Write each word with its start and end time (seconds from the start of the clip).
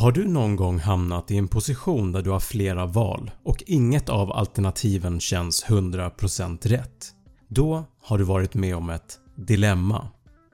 Har 0.00 0.12
du 0.12 0.24
någon 0.24 0.56
gång 0.56 0.78
hamnat 0.78 1.30
i 1.30 1.36
en 1.36 1.48
position 1.48 2.12
där 2.12 2.22
du 2.22 2.30
har 2.30 2.40
flera 2.40 2.86
val 2.86 3.30
och 3.44 3.62
inget 3.66 4.08
av 4.08 4.32
alternativen 4.32 5.20
känns 5.20 5.64
100% 5.64 6.68
rätt? 6.68 7.06
Då 7.48 7.84
har 8.02 8.18
du 8.18 8.24
varit 8.24 8.54
med 8.54 8.76
om 8.76 8.90
ett 8.90 9.18
dilemma. 9.34 10.08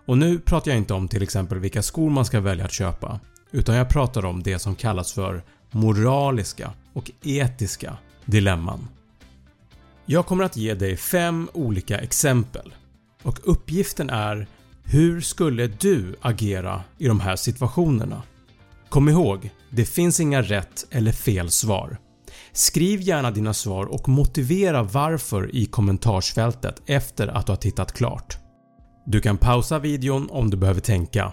Och 0.07 0.19
nu 0.19 0.39
pratar 0.39 0.71
jag 0.71 0.79
inte 0.79 0.95
om 0.95 1.09
till 1.09 1.23
exempel 1.23 1.59
vilka 1.59 1.83
skor 1.83 2.11
man 2.11 2.25
ska 2.25 2.41
välja 2.41 2.65
att 2.65 2.73
köpa 2.73 3.21
utan 3.51 3.75
jag 3.75 3.89
pratar 3.89 4.25
om 4.25 4.43
det 4.43 4.59
som 4.59 4.75
kallas 4.75 5.13
för 5.13 5.43
moraliska 5.71 6.73
och 6.93 7.11
etiska 7.23 7.97
dilemman. 8.25 8.89
Jag 10.07 10.27
kommer 10.27 10.45
att 10.45 10.57
ge 10.57 10.75
dig 10.75 10.97
5 10.97 11.49
olika 11.53 11.99
exempel 11.99 12.75
och 13.23 13.41
uppgiften 13.45 14.11
är 14.11 14.47
hur 14.83 15.21
skulle 15.21 15.67
du 15.67 16.17
agera 16.21 16.83
i 16.99 17.09
de 17.09 17.21
här 17.21 17.37
situationerna? 17.37 18.23
Kom 18.89 19.09
ihåg, 19.09 19.51
det 19.71 19.85
finns 19.85 20.21
inga 20.21 20.43
rätt 20.43 20.87
eller 20.91 21.13
fel 21.13 21.51
svar. 21.51 21.99
Skriv 22.53 23.01
gärna 23.01 23.31
dina 23.31 23.55
svar 23.55 23.87
och 23.87 24.09
motivera 24.09 24.83
varför 24.83 25.57
i 25.57 25.67
kommentarsfältet 25.67 26.83
efter 26.87 27.29
att 27.29 27.47
du 27.47 27.53
har 27.53 27.57
tittat 27.57 27.93
klart. 27.93 28.39
Du 29.07 29.21
kan 29.21 29.39
pausa 29.39 29.79
videon 29.79 30.31
om 30.31 30.51
du 30.51 30.57
behöver 30.57 30.81
tänka. 30.81 31.33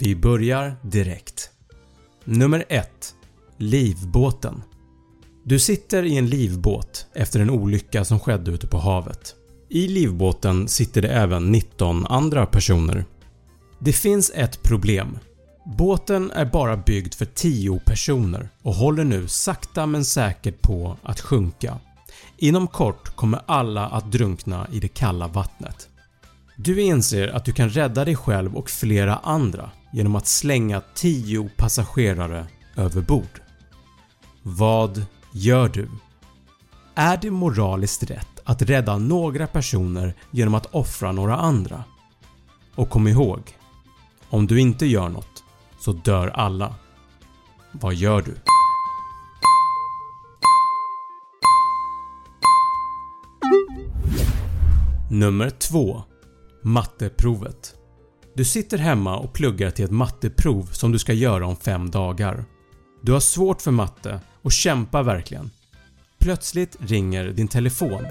Vi 0.00 0.16
börjar 0.16 0.76
direkt. 0.82 1.50
Nummer 2.24 2.64
1 2.68 3.14
Livbåten 3.56 4.62
Du 5.44 5.58
sitter 5.58 6.02
i 6.02 6.16
en 6.16 6.26
livbåt 6.26 7.06
efter 7.14 7.40
en 7.40 7.50
olycka 7.50 8.04
som 8.04 8.20
skedde 8.20 8.50
ute 8.50 8.66
på 8.66 8.78
havet. 8.78 9.34
I 9.68 9.88
livbåten 9.88 10.68
sitter 10.68 11.02
det 11.02 11.08
även 11.08 11.52
19 11.52 12.06
andra 12.06 12.46
personer. 12.46 13.04
Det 13.78 13.92
finns 13.92 14.32
ett 14.34 14.62
problem. 14.62 15.18
Båten 15.64 16.30
är 16.30 16.44
bara 16.44 16.76
byggd 16.76 17.14
för 17.14 17.24
10 17.24 17.78
personer 17.78 18.48
och 18.62 18.74
håller 18.74 19.04
nu 19.04 19.28
sakta 19.28 19.86
men 19.86 20.04
säkert 20.04 20.62
på 20.62 20.96
att 21.02 21.20
sjunka. 21.20 21.78
Inom 22.36 22.66
kort 22.66 23.16
kommer 23.16 23.40
alla 23.46 23.88
att 23.88 24.12
drunkna 24.12 24.66
i 24.72 24.80
det 24.80 24.88
kalla 24.88 25.28
vattnet. 25.28 25.88
Du 26.56 26.80
inser 26.80 27.28
att 27.28 27.44
du 27.44 27.52
kan 27.52 27.68
rädda 27.68 28.04
dig 28.04 28.16
själv 28.16 28.56
och 28.56 28.70
flera 28.70 29.16
andra 29.16 29.70
genom 29.92 30.16
att 30.16 30.26
slänga 30.26 30.82
10 30.94 31.50
passagerare 31.56 32.46
överbord. 32.76 33.40
Vad 34.42 35.04
gör 35.32 35.68
du? 35.68 35.88
Är 36.94 37.16
det 37.16 37.30
moraliskt 37.30 38.10
rätt 38.10 38.40
att 38.44 38.62
rädda 38.62 38.98
några 38.98 39.46
personer 39.46 40.14
genom 40.30 40.54
att 40.54 40.66
offra 40.66 41.12
några 41.12 41.36
andra? 41.36 41.84
Och 42.74 42.90
kom 42.90 43.08
ihåg, 43.08 43.40
om 44.30 44.46
du 44.46 44.60
inte 44.60 44.86
gör 44.86 45.08
något 45.08 45.44
så 45.80 45.92
dör 45.92 46.28
alla. 46.28 46.74
Vad 47.72 47.94
gör 47.94 48.22
du? 48.22 48.36
Nummer 55.10 55.50
2 55.50 56.02
Matteprovet 56.62 57.74
Du 58.34 58.44
sitter 58.44 58.78
hemma 58.78 59.18
och 59.18 59.32
pluggar 59.32 59.70
till 59.70 59.84
ett 59.84 59.90
matteprov 59.90 60.62
som 60.62 60.92
du 60.92 60.98
ska 60.98 61.12
göra 61.12 61.46
om 61.46 61.56
5 61.56 61.90
dagar. 61.90 62.44
Du 63.02 63.12
har 63.12 63.20
svårt 63.20 63.62
för 63.62 63.70
matte 63.70 64.20
och 64.42 64.52
kämpar 64.52 65.02
verkligen. 65.02 65.50
Plötsligt 66.18 66.76
ringer 66.80 67.24
din 67.24 67.48
telefon. 67.48 68.06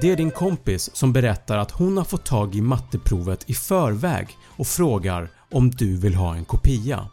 Det 0.00 0.10
är 0.10 0.16
din 0.16 0.30
kompis 0.30 0.90
som 0.92 1.12
berättar 1.12 1.58
att 1.58 1.70
hon 1.70 1.96
har 1.96 2.04
fått 2.04 2.24
tag 2.24 2.54
i 2.54 2.60
matteprovet 2.60 3.50
i 3.50 3.54
förväg 3.54 4.28
och 4.46 4.66
frågar 4.66 5.30
om 5.50 5.70
du 5.70 5.96
vill 5.96 6.14
ha 6.14 6.36
en 6.36 6.44
kopia. 6.44 7.08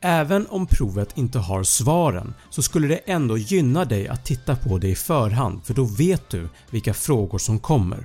Även 0.00 0.46
om 0.46 0.66
provet 0.66 1.18
inte 1.18 1.38
har 1.38 1.62
svaren 1.62 2.34
så 2.50 2.62
skulle 2.62 2.88
det 2.88 2.96
ändå 2.96 3.38
gynna 3.38 3.84
dig 3.84 4.08
att 4.08 4.24
titta 4.24 4.56
på 4.56 4.78
det 4.78 4.88
i 4.88 4.94
förhand 4.94 5.64
för 5.64 5.74
då 5.74 5.84
vet 5.84 6.30
du 6.30 6.48
vilka 6.70 6.94
frågor 6.94 7.38
som 7.38 7.58
kommer. 7.58 8.04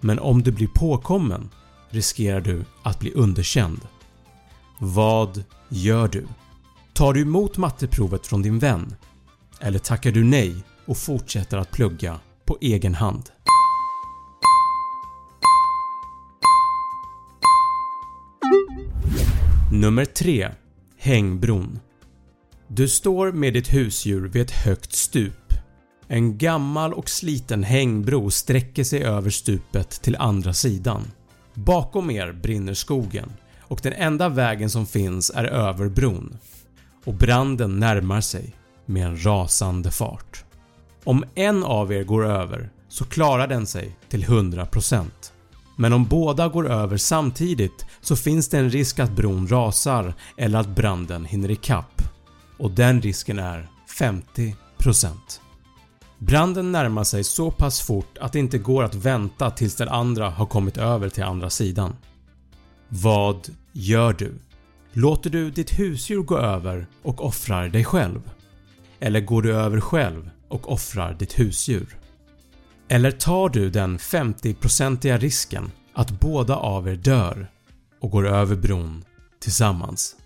Men 0.00 0.18
om 0.18 0.42
du 0.42 0.52
blir 0.52 0.68
påkommen 0.68 1.50
riskerar 1.90 2.40
du 2.40 2.64
att 2.82 3.00
bli 3.00 3.12
underkänd. 3.12 3.80
Vad 4.78 5.44
gör 5.68 6.08
du? 6.08 6.26
Tar 6.92 7.12
du 7.12 7.22
emot 7.22 7.56
matteprovet 7.56 8.26
från 8.26 8.42
din 8.42 8.58
vän? 8.58 8.94
Eller 9.60 9.78
tackar 9.78 10.12
du 10.12 10.24
nej 10.24 10.54
och 10.86 10.96
fortsätter 10.96 11.58
att 11.58 11.70
plugga 11.70 12.20
på 12.44 12.58
egen 12.60 12.94
hand? 12.94 13.30
Nummer 19.80 20.04
3 20.04 20.48
Hängbron 20.98 21.80
Du 22.68 22.88
står 22.88 23.32
med 23.32 23.52
ditt 23.52 23.74
husdjur 23.74 24.28
vid 24.28 24.42
ett 24.42 24.50
högt 24.50 24.92
stup. 24.92 25.52
En 26.08 26.38
gammal 26.38 26.94
och 26.94 27.08
sliten 27.08 27.62
hängbro 27.62 28.30
sträcker 28.30 28.84
sig 28.84 29.04
över 29.04 29.30
stupet 29.30 29.90
till 29.90 30.16
andra 30.16 30.54
sidan. 30.54 31.10
Bakom 31.54 32.10
er 32.10 32.32
brinner 32.32 32.74
skogen 32.74 33.32
och 33.60 33.80
den 33.82 33.92
enda 33.92 34.28
vägen 34.28 34.70
som 34.70 34.86
finns 34.86 35.30
är 35.34 35.44
över 35.44 35.88
bron 35.88 36.38
och 37.04 37.14
branden 37.14 37.78
närmar 37.78 38.20
sig 38.20 38.54
med 38.86 39.06
en 39.06 39.24
rasande 39.24 39.90
fart. 39.90 40.44
Om 41.04 41.24
en 41.34 41.64
av 41.64 41.92
er 41.92 42.04
går 42.04 42.26
över 42.26 42.70
så 42.88 43.04
klarar 43.04 43.46
den 43.46 43.66
sig 43.66 43.96
till 44.08 44.24
100% 44.24 45.06
men 45.80 45.92
om 45.92 46.04
båda 46.04 46.48
går 46.48 46.70
över 46.70 46.96
samtidigt 46.96 47.86
så 48.00 48.16
finns 48.16 48.48
det 48.48 48.58
en 48.58 48.70
risk 48.70 48.98
att 48.98 49.10
bron 49.10 49.48
rasar 49.48 50.14
eller 50.36 50.58
att 50.58 50.68
branden 50.68 51.24
hinner 51.24 51.50
ikapp 51.50 52.02
och 52.58 52.70
den 52.70 53.02
risken 53.02 53.38
är 53.38 53.68
50%. 53.98 54.54
Branden 56.18 56.72
närmar 56.72 57.04
sig 57.04 57.24
så 57.24 57.50
pass 57.50 57.80
fort 57.80 58.18
att 58.18 58.32
det 58.32 58.38
inte 58.38 58.58
går 58.58 58.84
att 58.84 58.94
vänta 58.94 59.50
tills 59.50 59.74
den 59.76 59.88
andra 59.88 60.30
har 60.30 60.46
kommit 60.46 60.76
över 60.76 61.08
till 61.08 61.24
andra 61.24 61.50
sidan. 61.50 61.96
Vad 62.88 63.48
gör 63.72 64.12
du? 64.12 64.34
Låter 64.92 65.30
du 65.30 65.50
ditt 65.50 65.78
husdjur 65.78 66.22
gå 66.22 66.38
över 66.38 66.86
och 67.02 67.24
offrar 67.24 67.68
dig 67.68 67.84
själv? 67.84 68.30
Eller 68.98 69.20
går 69.20 69.42
du 69.42 69.54
över 69.54 69.80
själv 69.80 70.30
och 70.48 70.72
offrar 70.72 71.14
ditt 71.14 71.38
husdjur? 71.38 71.99
Eller 72.92 73.10
tar 73.10 73.48
du 73.48 73.70
den 73.70 73.98
50% 73.98 75.18
risken 75.18 75.70
att 75.94 76.20
båda 76.20 76.56
av 76.56 76.88
er 76.88 76.96
dör 76.96 77.50
och 78.00 78.10
går 78.10 78.28
över 78.28 78.56
bron 78.56 79.04
tillsammans? 79.40 80.16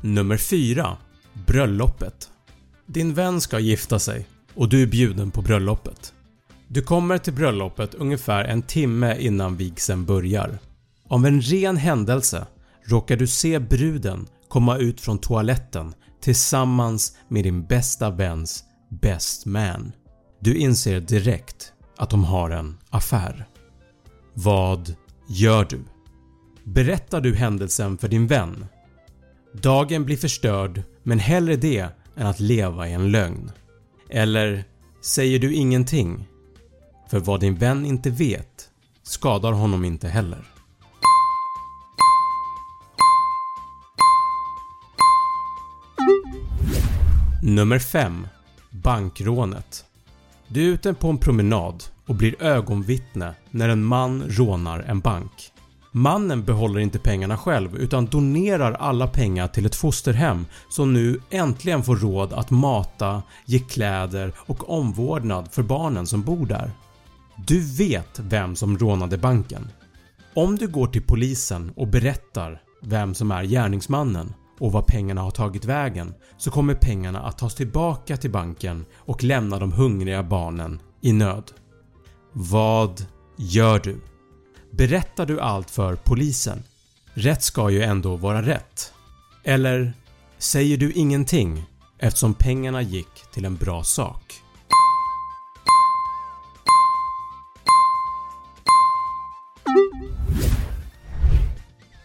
Nummer 0.00 0.36
4 0.36 0.96
Bröllopet 1.46 2.30
Din 2.86 3.14
vän 3.14 3.40
ska 3.40 3.58
gifta 3.58 3.98
sig 3.98 4.26
och 4.54 4.68
du 4.68 4.82
är 4.82 4.86
bjuden 4.86 5.30
på 5.30 5.42
bröllopet. 5.42 6.14
Du 6.68 6.82
kommer 6.82 7.18
till 7.18 7.32
bröllopet 7.32 7.94
ungefär 7.94 8.44
en 8.44 8.62
timme 8.62 9.16
innan 9.18 9.56
vigseln 9.56 10.04
börjar. 10.04 10.58
Av 11.08 11.26
en 11.26 11.40
ren 11.40 11.76
händelse 11.76 12.46
råkar 12.84 13.16
du 13.16 13.26
se 13.26 13.58
bruden 13.58 14.26
komma 14.52 14.76
ut 14.76 15.00
från 15.00 15.18
toaletten 15.18 15.94
tillsammans 16.20 17.16
med 17.28 17.44
din 17.44 17.66
bästa 17.66 18.10
väns 18.10 18.64
best 18.88 19.46
man. 19.46 19.92
Du 20.40 20.54
inser 20.54 21.00
direkt 21.00 21.72
att 21.96 22.10
de 22.10 22.24
har 22.24 22.50
en 22.50 22.78
affär. 22.90 23.48
Vad 24.34 24.94
gör 25.28 25.64
du? 25.64 25.80
Berättar 26.64 27.20
du 27.20 27.34
händelsen 27.34 27.98
för 27.98 28.08
din 28.08 28.26
vän? 28.26 28.66
Dagen 29.52 30.04
blir 30.04 30.16
förstörd 30.16 30.82
men 31.02 31.18
hellre 31.18 31.56
det 31.56 31.86
än 32.16 32.26
att 32.26 32.40
leva 32.40 32.88
i 32.88 32.92
en 32.92 33.10
lögn. 33.10 33.50
Eller 34.10 34.64
säger 35.02 35.38
du 35.38 35.54
ingenting? 35.54 36.28
För 37.10 37.20
vad 37.20 37.40
din 37.40 37.54
vän 37.54 37.86
inte 37.86 38.10
vet 38.10 38.68
skadar 39.02 39.52
honom 39.52 39.84
inte 39.84 40.08
heller. 40.08 40.44
Nummer 47.44 47.78
5 47.78 48.26
Bankrånet 48.70 49.84
Du 50.48 50.62
är 50.62 50.66
ute 50.66 50.94
på 50.94 51.08
en 51.08 51.18
promenad 51.18 51.84
och 52.06 52.14
blir 52.14 52.42
ögonvittne 52.42 53.34
när 53.50 53.68
en 53.68 53.84
man 53.84 54.22
rånar 54.28 54.80
en 54.80 55.00
bank. 55.00 55.52
Mannen 55.92 56.44
behåller 56.44 56.80
inte 56.80 56.98
pengarna 56.98 57.36
själv 57.36 57.76
utan 57.76 58.06
donerar 58.06 58.72
alla 58.72 59.06
pengar 59.06 59.48
till 59.48 59.66
ett 59.66 59.74
fosterhem 59.74 60.46
som 60.68 60.92
nu 60.92 61.20
äntligen 61.30 61.82
får 61.82 61.96
råd 61.96 62.32
att 62.32 62.50
mata, 62.50 63.22
ge 63.46 63.58
kläder 63.58 64.32
och 64.38 64.70
omvårdnad 64.70 65.52
för 65.52 65.62
barnen 65.62 66.06
som 66.06 66.22
bor 66.22 66.46
där. 66.46 66.70
Du 67.46 67.60
vet 67.76 68.18
vem 68.18 68.56
som 68.56 68.78
rånade 68.78 69.18
banken. 69.18 69.68
Om 70.34 70.56
du 70.56 70.68
går 70.68 70.86
till 70.86 71.02
polisen 71.02 71.72
och 71.76 71.88
berättar 71.88 72.62
vem 72.82 73.14
som 73.14 73.30
är 73.30 73.44
gärningsmannen 73.44 74.34
och 74.62 74.72
var 74.72 74.82
pengarna 74.82 75.20
har 75.20 75.30
tagit 75.30 75.64
vägen 75.64 76.14
så 76.36 76.50
kommer 76.50 76.74
pengarna 76.74 77.22
att 77.22 77.38
tas 77.38 77.54
tillbaka 77.54 78.16
till 78.16 78.30
banken 78.30 78.84
och 78.96 79.22
lämna 79.22 79.58
de 79.58 79.72
hungriga 79.72 80.22
barnen 80.22 80.80
i 81.00 81.12
nöd. 81.12 81.52
Vad 82.32 83.06
gör 83.36 83.78
du? 83.78 84.00
Berättar 84.70 85.26
du 85.26 85.40
allt 85.40 85.70
för 85.70 85.96
polisen? 85.96 86.62
Rätt 87.14 87.42
ska 87.42 87.70
ju 87.70 87.82
ändå 87.82 88.16
vara 88.16 88.42
rätt. 88.42 88.92
Eller 89.44 89.92
säger 90.38 90.76
du 90.76 90.92
ingenting 90.92 91.64
eftersom 91.98 92.34
pengarna 92.34 92.82
gick 92.82 93.32
till 93.32 93.44
en 93.44 93.56
bra 93.56 93.84
sak? 93.84 94.42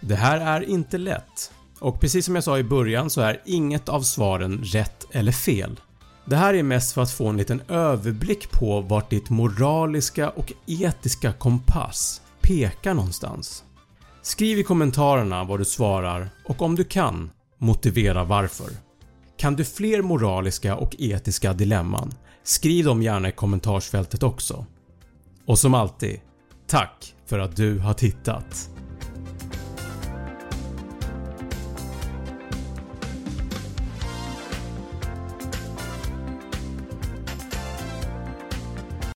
Det 0.01 0.15
här 0.15 0.39
är 0.39 0.69
inte 0.69 0.97
lätt 0.97 1.51
och 1.79 1.99
precis 1.99 2.25
som 2.25 2.35
jag 2.35 2.43
sa 2.43 2.59
i 2.59 2.63
början 2.63 3.09
så 3.09 3.21
är 3.21 3.41
inget 3.45 3.89
av 3.89 4.01
svaren 4.01 4.63
rätt 4.63 5.07
eller 5.11 5.31
fel. 5.31 5.79
Det 6.25 6.35
här 6.35 6.53
är 6.53 6.63
mest 6.63 6.93
för 6.93 7.01
att 7.01 7.11
få 7.11 7.27
en 7.27 7.37
liten 7.37 7.61
överblick 7.67 8.51
på 8.51 8.81
vart 8.81 9.09
ditt 9.09 9.29
moraliska 9.29 10.29
och 10.29 10.53
etiska 10.65 11.33
kompass 11.33 12.21
pekar 12.41 12.93
någonstans. 12.93 13.63
Skriv 14.21 14.59
i 14.59 14.63
kommentarerna 14.63 15.43
vad 15.43 15.59
du 15.59 15.65
svarar 15.65 16.29
och 16.45 16.61
om 16.61 16.75
du 16.75 16.83
kan, 16.83 17.29
motivera 17.57 18.23
varför. 18.23 18.69
Kan 19.37 19.55
du 19.55 19.65
fler 19.65 20.01
moraliska 20.01 20.75
och 20.75 20.95
etiska 20.99 21.53
dilemman? 21.53 22.11
Skriv 22.43 22.85
dem 22.85 23.01
gärna 23.01 23.29
i 23.29 23.31
kommentarsfältet 23.31 24.23
också. 24.23 24.65
Och 25.45 25.59
som 25.59 25.73
alltid, 25.73 26.19
tack 26.67 27.15
för 27.25 27.39
att 27.39 27.55
du 27.55 27.79
har 27.79 27.93
tittat! 27.93 28.76